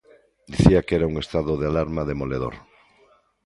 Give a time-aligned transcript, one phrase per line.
[0.51, 2.55] Dicía que era un estado de alarma demoledor.